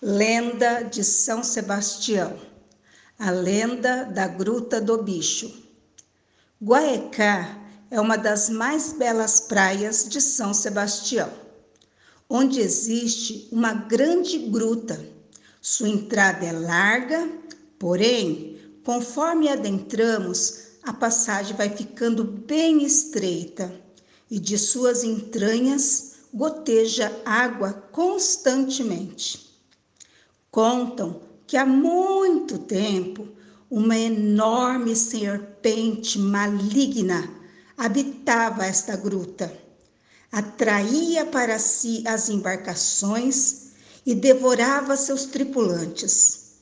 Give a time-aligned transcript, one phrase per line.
[0.00, 2.38] Lenda de São Sebastião,
[3.18, 5.52] a lenda da Gruta do Bicho.
[6.62, 7.58] Guaecá
[7.90, 11.28] é uma das mais belas praias de São Sebastião,
[12.30, 15.04] onde existe uma grande gruta.
[15.60, 17.28] Sua entrada é larga,
[17.76, 23.74] porém, conforme adentramos, a passagem vai ficando bem estreita
[24.30, 29.47] e de suas entranhas goteja água constantemente.
[30.58, 33.28] Contam que há muito tempo
[33.70, 37.32] uma enorme serpente maligna
[37.76, 39.56] habitava esta gruta.
[40.32, 43.68] Atraía para si as embarcações
[44.04, 46.54] e devorava seus tripulantes.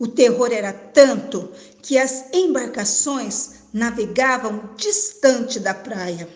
[0.00, 1.48] O terror era tanto
[1.80, 6.28] que as embarcações navegavam distante da praia.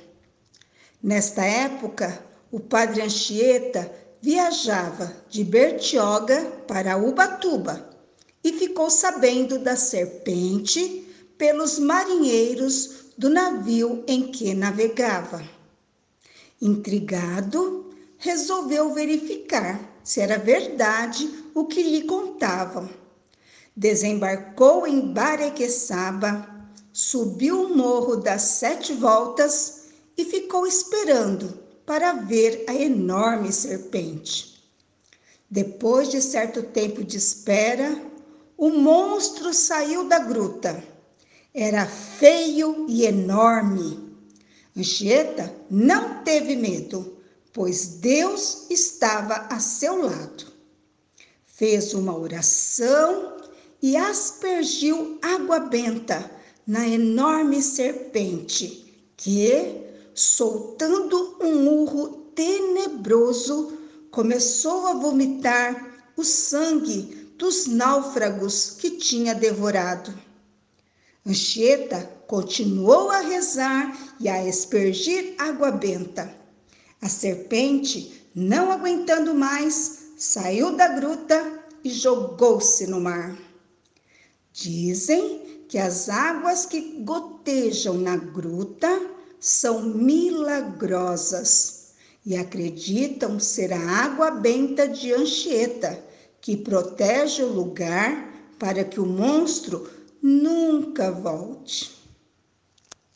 [1.03, 7.89] Nesta época, o padre Anchieta viajava de Bertioga para Ubatuba
[8.43, 11.07] e ficou sabendo da serpente
[11.37, 15.43] pelos marinheiros do navio em que navegava.
[16.61, 22.89] Intrigado, resolveu verificar se era verdade o que lhe contavam.
[23.77, 26.49] Desembarcou em Barequeçaba,
[26.93, 29.85] subiu o morro das sete voltas
[30.17, 34.63] e ficou esperando para ver a enorme serpente.
[35.51, 37.99] Depois de certo tempo de espera,
[38.59, 40.85] o monstro saiu da gruta.
[41.55, 44.07] Era feio e enorme.
[44.77, 47.17] Anchieta não teve medo,
[47.55, 50.45] pois Deus estava a seu lado.
[51.47, 53.39] Fez uma oração
[53.81, 56.31] e aspergiu água benta
[56.67, 59.88] na enorme serpente, que
[60.19, 63.79] soltando um urro tenebroso,
[64.11, 70.13] começou a vomitar o sangue dos náufragos que tinha devorado.
[71.25, 76.35] Anchieta continuou a rezar e a espergir água benta.
[77.01, 83.39] A serpente, não aguentando mais, saiu da gruta e jogou-se no mar.
[84.53, 89.08] Dizem que as águas que gotejam na gruta
[89.41, 91.79] são milagrosas
[92.25, 95.99] e acreditam ser a água benta de Anchieta,
[96.41, 99.89] que protege o lugar para que o monstro
[100.23, 101.98] nunca volte.